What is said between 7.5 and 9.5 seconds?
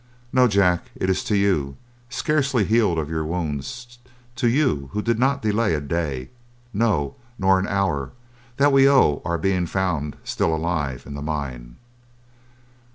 an hour, that we owe our